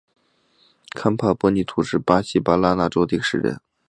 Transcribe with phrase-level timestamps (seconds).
[0.95, 3.59] 坎普博尼图是巴西巴拉那州的一个市镇。